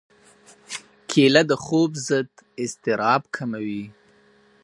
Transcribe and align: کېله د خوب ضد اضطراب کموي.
کېله 1.09 1.41
د 1.49 1.51
خوب 1.63 1.91
ضد 2.07 2.29
اضطراب 2.63 3.21
کموي. 3.35 3.85